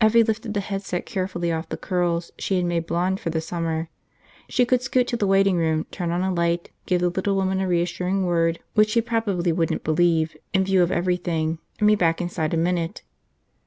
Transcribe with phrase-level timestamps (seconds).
[0.00, 3.90] Evvie lifted the headset carefully off the curls she had made blond for the summer.
[4.48, 7.60] She could scoot to the waiting room, turn on a light, give the little woman
[7.60, 12.22] a reassuring word which she probably wouldn't believe, in view of everything, and be back
[12.22, 13.02] inside a minute.